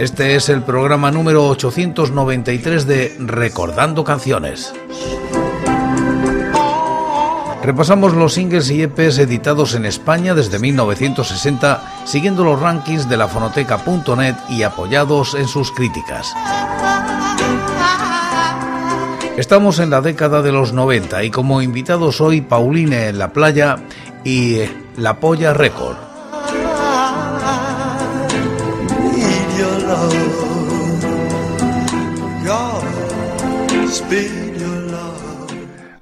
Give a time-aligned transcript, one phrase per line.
[0.00, 4.72] Este es el programa número 893 de Recordando Canciones.
[7.62, 13.28] Repasamos los singles y EPs editados en España desde 1960, siguiendo los rankings de la
[13.28, 16.32] fonoteca.net y apoyados en sus críticas.
[19.36, 23.76] Estamos en la década de los 90 y como invitados hoy Pauline en la playa
[24.24, 24.60] y
[24.96, 26.09] La Polla Record.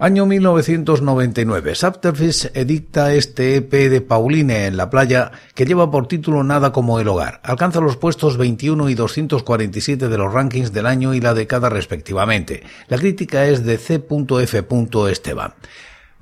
[0.01, 1.75] Año 1999.
[1.75, 7.01] Sapterfish edicta este EP de Pauline en la playa que lleva por título Nada como
[7.01, 7.41] el hogar.
[7.43, 12.63] Alcanza los puestos 21 y 247 de los rankings del año y la década respectivamente.
[12.87, 14.65] La crítica es de C.F.
[15.11, 15.55] Esteban.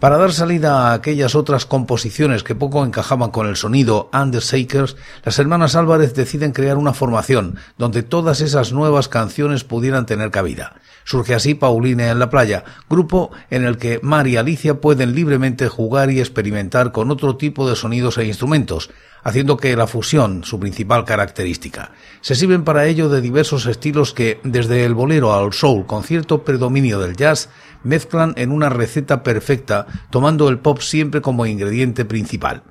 [0.01, 5.39] Para dar salida a aquellas otras composiciones que poco encajaban con el sonido Undershakers, las
[5.39, 10.75] hermanas Álvarez deciden crear una formación donde todas esas nuevas canciones pudieran tener cabida.
[11.06, 15.68] Surge así Pauline en la playa, grupo en el que Mar y Alicia pueden libremente
[15.68, 18.90] jugar y experimentar con otro tipo de sonidos e instrumentos,
[19.27, 21.91] haciendo que la fusión su principal característica.
[22.20, 26.44] Se sirven para ello de diversos estilos que, desde el bolero al soul con cierto
[26.44, 27.48] predominio del jazz,
[27.83, 32.62] mezclan en una receta perfecta, tomando el pop siempre como ingrediente principal.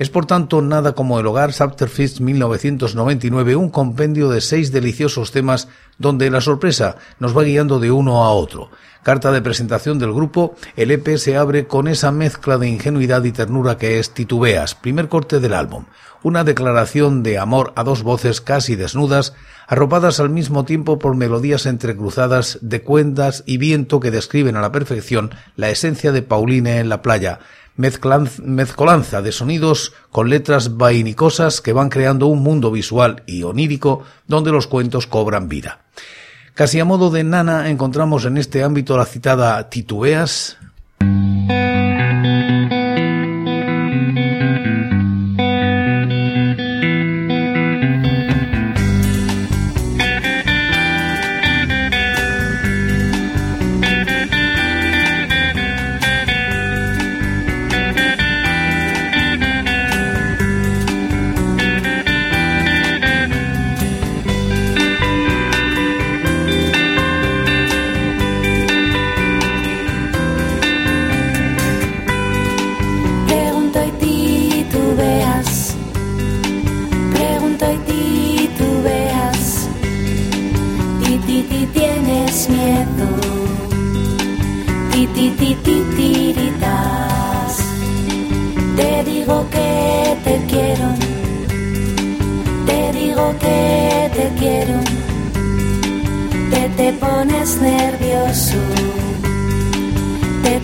[0.00, 5.68] Es por tanto nada como el hogar Subterfist 1999, un compendio de seis deliciosos temas
[5.98, 8.70] donde la sorpresa nos va guiando de uno a otro.
[9.02, 13.32] Carta de presentación del grupo, el EP se abre con esa mezcla de ingenuidad y
[13.32, 15.86] ternura que es Titubeas, primer corte del álbum,
[16.22, 19.32] una declaración de amor a dos voces casi desnudas,
[19.66, 24.70] arropadas al mismo tiempo por melodías entrecruzadas de cuendas y viento que describen a la
[24.70, 27.38] perfección la esencia de Pauline en la playa,
[27.76, 34.52] mezcolanza de sonidos con letras vainicosas que van creando un mundo visual y onírico donde
[34.52, 35.80] los cuentos cobran vida.
[36.60, 40.58] Casi a modo de nana encontramos en este ámbito la citada Titubeas,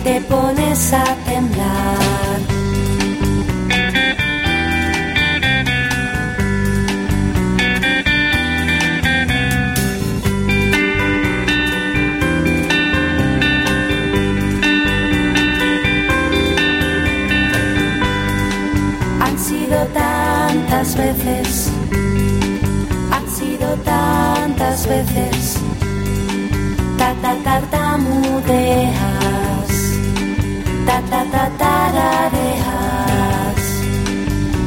[0.03, 2.39] te pones a temblar.
[19.19, 21.71] Han sido tantas veces,
[23.11, 25.57] han sido tantas veces,
[26.97, 29.16] ta, ta tartamudea
[31.37, 32.73] tanta tararejas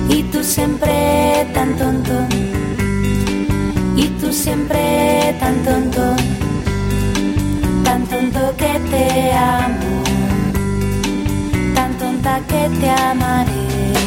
[0.08, 2.26] y tú siempre tan tonto.
[3.96, 6.14] Y tú siempre tan tonto.
[7.84, 10.02] Tan tonto que te amo.
[11.74, 13.99] Tan tonta que te amaré.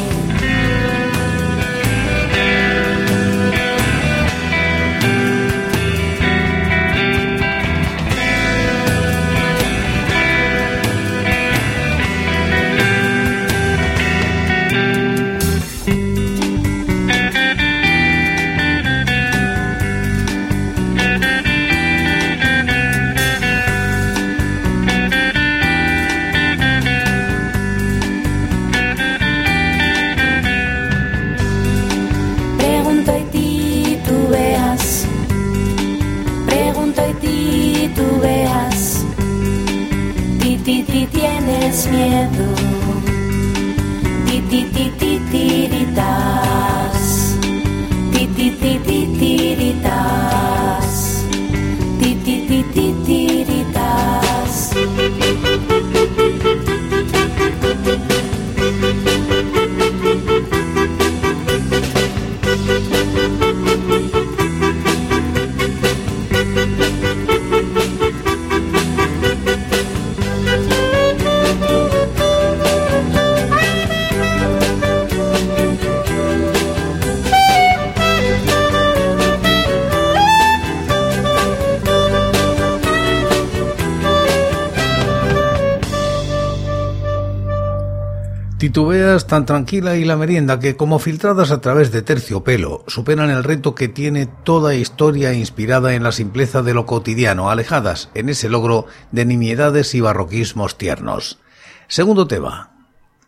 [89.22, 93.72] Tan tranquila y la merienda que, como filtradas a través de terciopelo, superan el reto
[93.76, 98.86] que tiene toda historia inspirada en la simpleza de lo cotidiano, alejadas en ese logro
[99.12, 101.38] de nimiedades y barroquismos tiernos.
[101.86, 102.72] Segundo tema,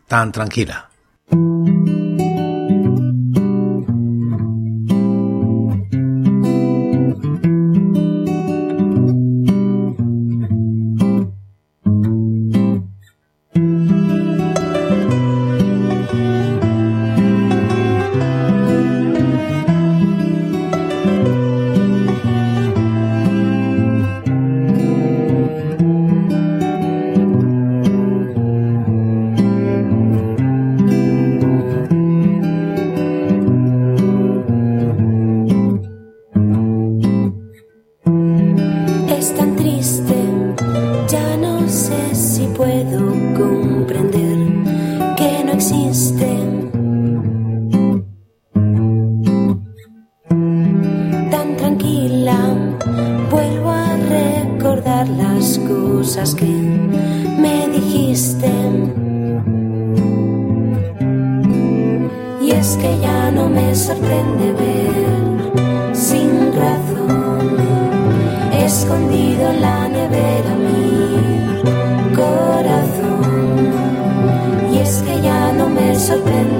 [0.09, 0.91] tan tranquila.
[76.25, 76.56] the.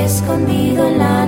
[0.00, 1.20] La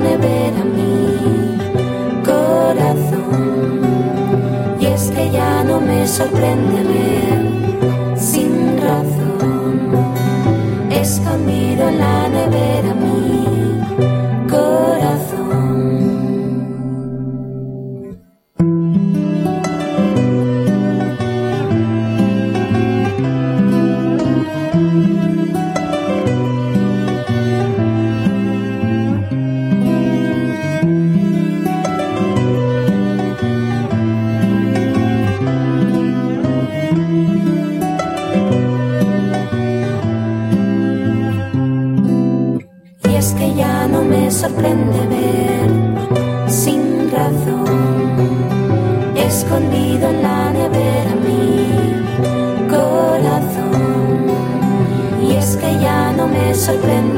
[56.62, 57.11] sorprende.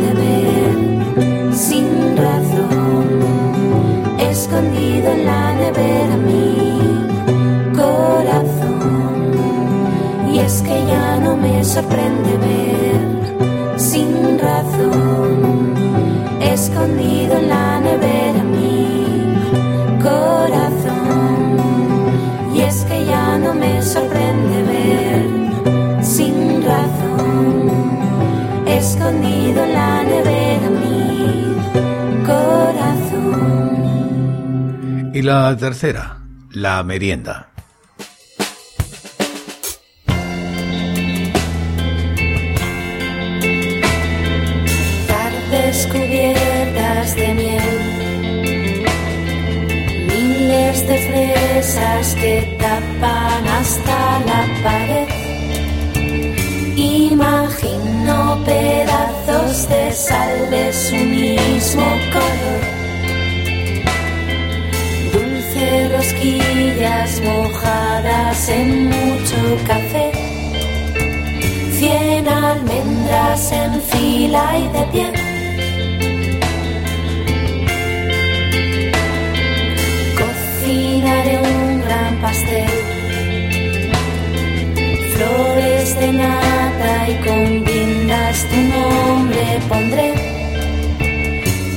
[35.45, 36.17] jornada tercera,
[36.53, 37.51] la merienda.
[45.07, 47.81] Tardes cubiertas de miel,
[50.09, 55.09] miles de fresas que tapan hasta la pared.
[56.77, 62.84] Imagino pedazos de sal de su mismo color
[66.05, 70.11] rosquillas mojadas en mucho café.
[71.79, 75.13] Cien almendras en fila y de pie.
[80.19, 82.71] Cocinaré un gran pastel.
[85.15, 90.15] Flores de nata y con guindas tu nombre pondré.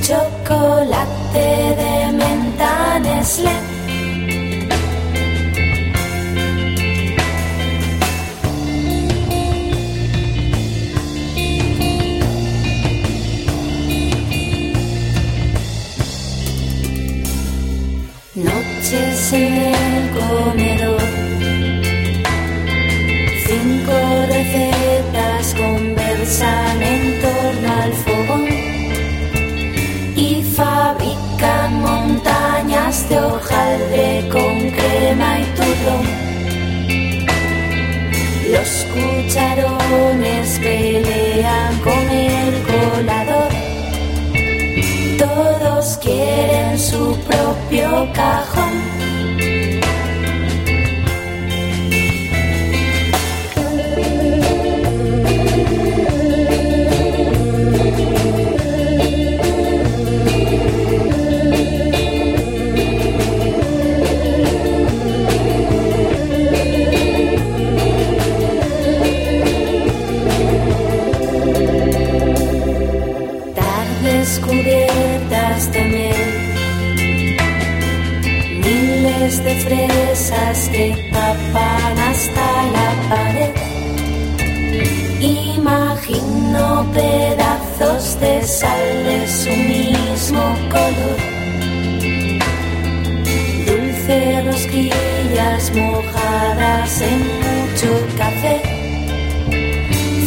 [0.01, 3.76] Chocolate de menta Nestlé.
[18.89, 21.01] Noches en el comedor.
[23.45, 23.93] Cinco
[24.29, 28.47] recetas conversan en torno al fogón
[30.15, 36.05] y fabrican montañas de hojaldre con crema y turrón.
[38.53, 43.51] Los cucharones pelean con el colador.
[45.17, 48.56] Todos quieren su propio cajón.
[74.37, 76.31] Tardes cubiertas de miel,
[78.63, 83.53] miles de fresas que tapan hasta la pared.
[85.21, 91.19] Imagino pedazos de sal de su mismo color.
[93.65, 98.61] Dulce rosquillas mojadas en mucho café.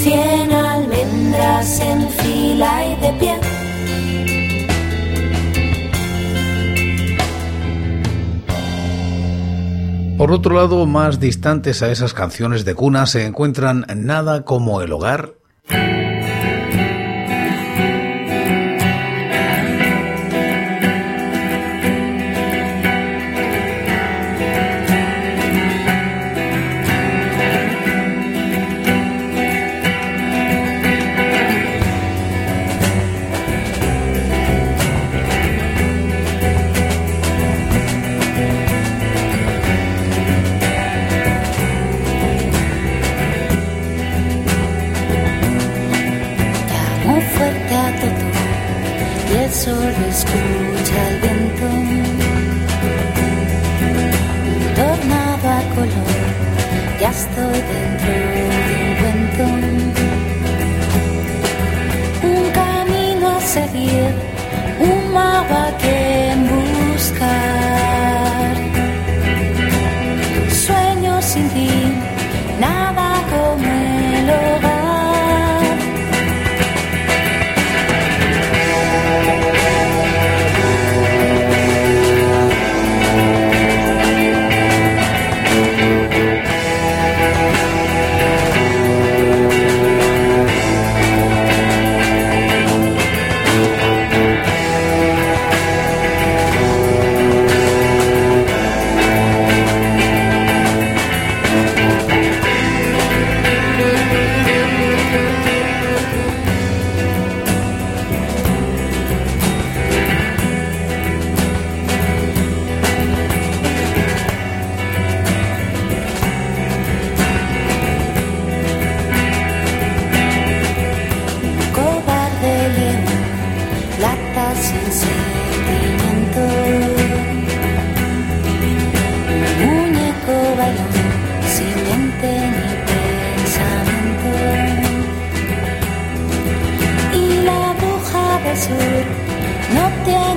[0.02, 3.29] Cien almendras en fila y de pie.
[10.20, 14.92] Por otro lado, más distantes a esas canciones de cuna se encuentran Nada como el
[14.92, 15.39] hogar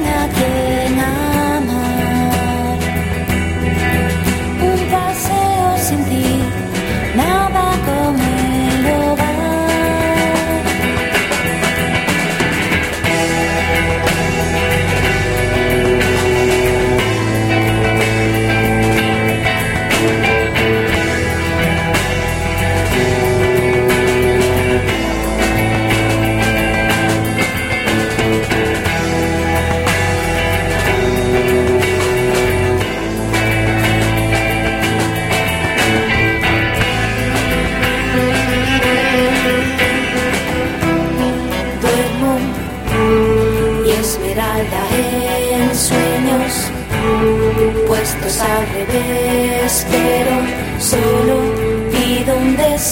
[0.04, 0.73] tiene a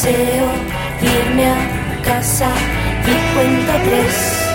[0.03, 0.49] deseo,
[1.01, 2.51] irme a casa
[3.05, 4.47] y cuento tres.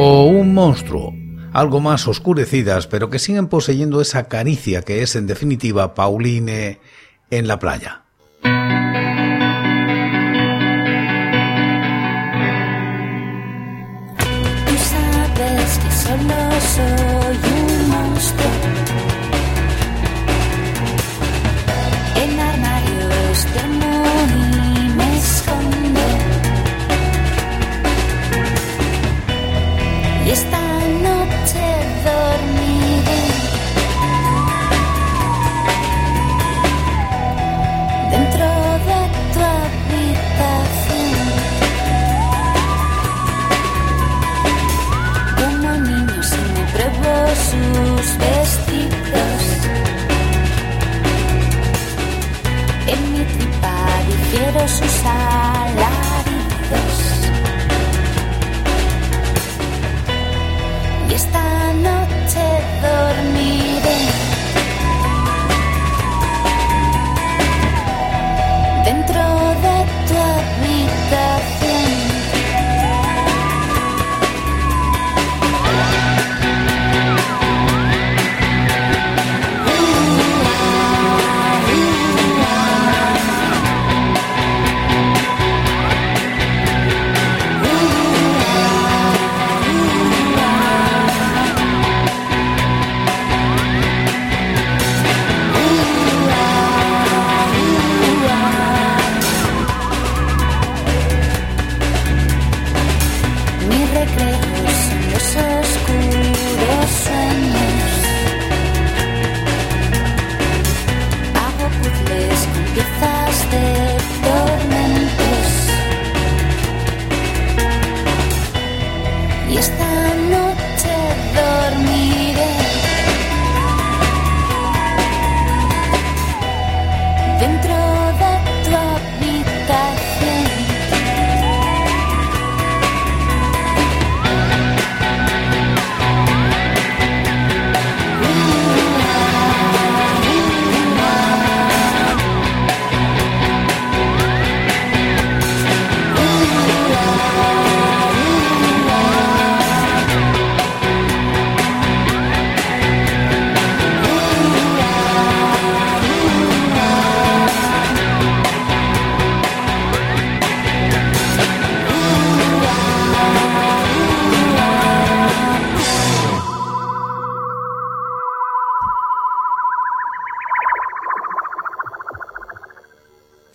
[0.00, 1.12] o un monstruo,
[1.52, 6.78] algo más oscurecidas, pero que siguen poseyendo esa caricia que es en definitiva Pauline
[7.32, 8.07] en la playa.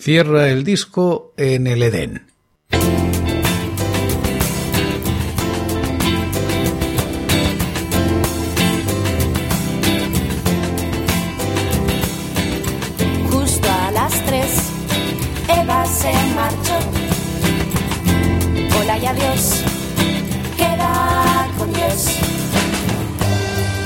[0.04, 2.28] Cierra el disco en el Edén.
[13.32, 14.52] Justo a las tres,
[15.48, 16.80] Eva se marchó.
[18.82, 19.64] Hola y adiós,
[20.58, 22.20] queda con Dios.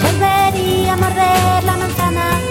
[0.02, 2.47] Volvería a morder la manzana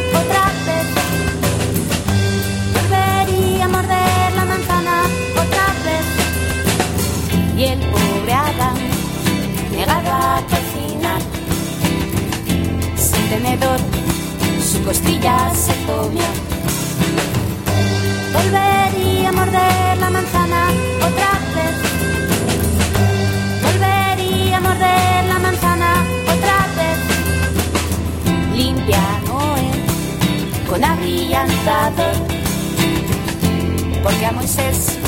[34.02, 34.98] Porque a Moisés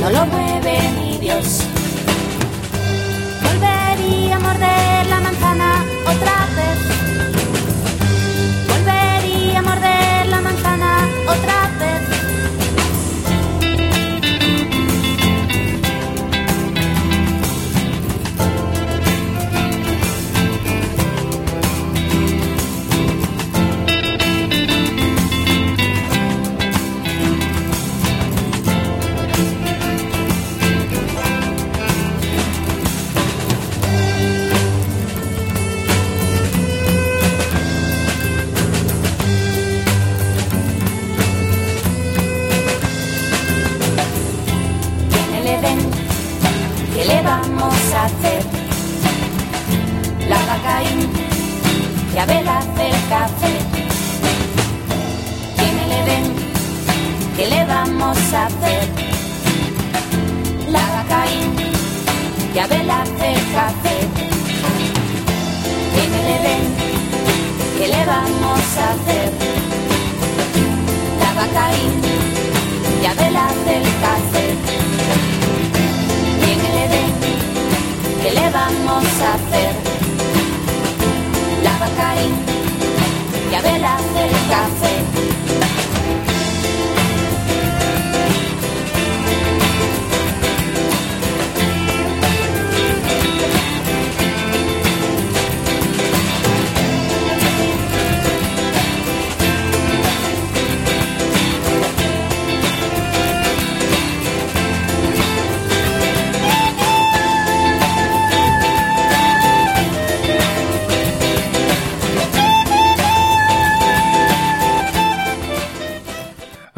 [0.00, 1.62] no lo mueve ni Dios.
[3.42, 6.99] Volvería a morder la manzana otra vez.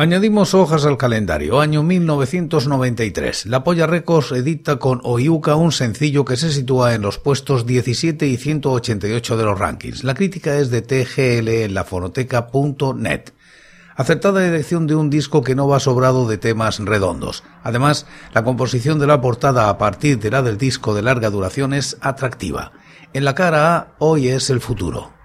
[0.02, 3.46] Añadimos hojas al calendario, año 1993.
[3.46, 8.26] La Polla Records edita con Oyuka un sencillo que se sitúa en los puestos 17
[8.26, 10.02] y 188 de los rankings.
[10.02, 13.30] La crítica es de TGL en la fonoteca.net.
[13.94, 17.44] Acertada elección de un disco que no va sobrado de temas redondos.
[17.62, 21.72] Además, la composición de la portada a partir de la del disco de larga duración
[21.72, 22.72] es atractiva.
[23.12, 25.21] En la cara A, hoy es el futuro.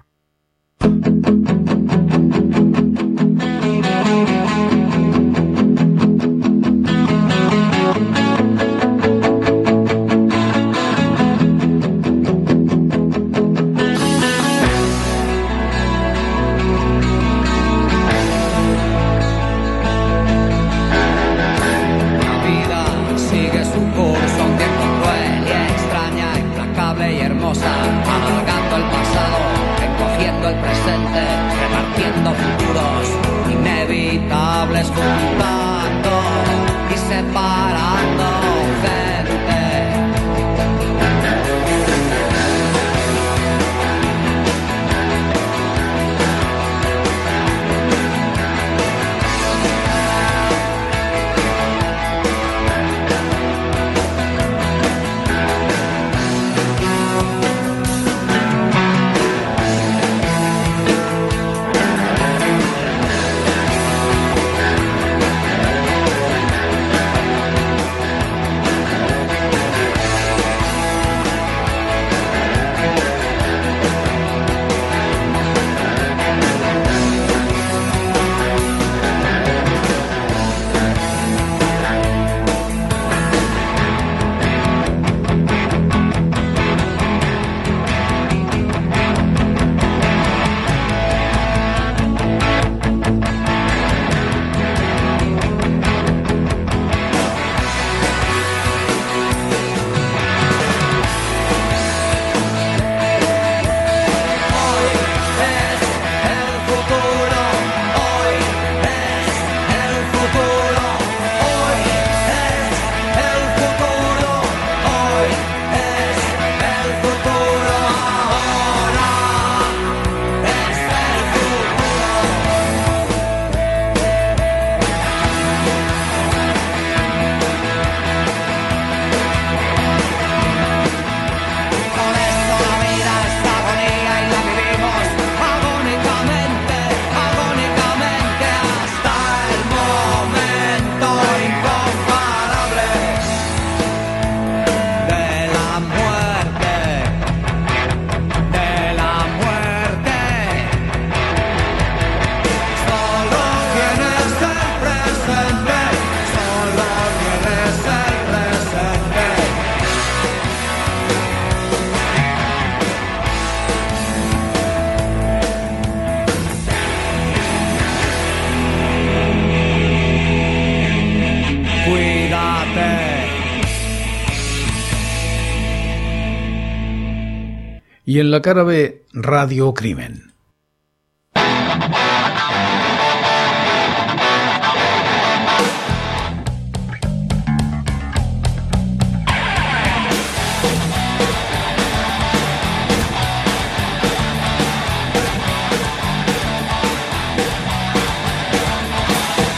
[178.07, 180.33] Y en la cara B Radio Crimen.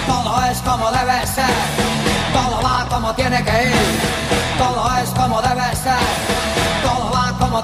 [0.07, 1.45] Todo es como debe ser,
[2.33, 3.75] todo va como tiene que ir,
[4.57, 6.28] todo es como debe ser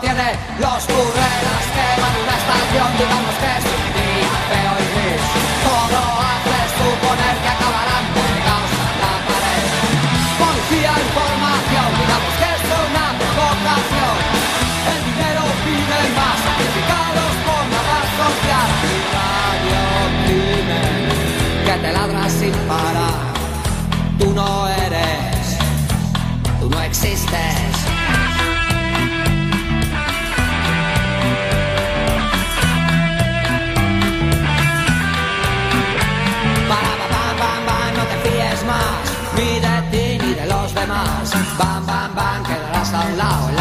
[0.05, 5.23] tiene los burrelas queman una estación, digamos que es un día feo y gris.
[5.65, 9.63] Todo hace suponer que acabarán pegados a la pared.
[10.41, 14.15] Policía información, digamos que es una provocación.
[14.93, 18.69] El dinero pide más, sacrificados por la paz social.
[19.17, 19.83] Radio
[20.25, 21.03] crimen
[21.65, 23.17] que te ladra sin parar.
[24.19, 25.45] Tú no eres,
[26.59, 27.74] tú no existes.
[41.35, 43.54] Bam, bam, bam, quedarás a un lado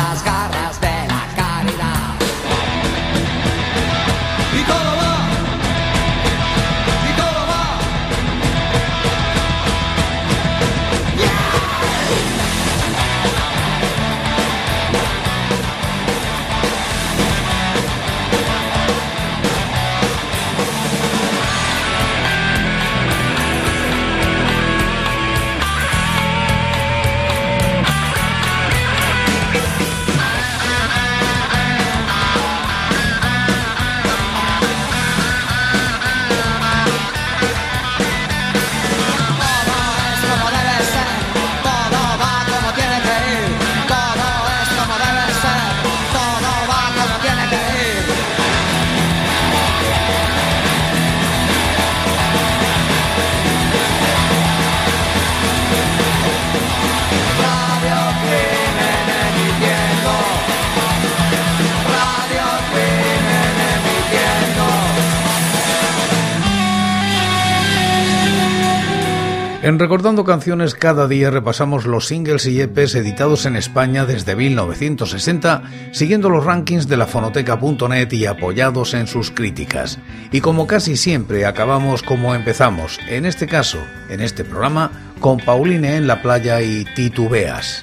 [69.74, 75.64] En Recordando Canciones cada día repasamos los singles y EPs editados en España desde 1960,
[75.90, 79.98] siguiendo los rankings de la fonoteca.net y apoyados en sus críticas.
[80.30, 85.96] Y como casi siempre acabamos como empezamos, en este caso, en este programa, con Pauline
[85.96, 87.82] en la playa y Titubeas.